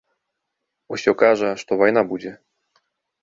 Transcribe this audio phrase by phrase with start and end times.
[0.95, 2.31] Усё кажа, што вайна будзе.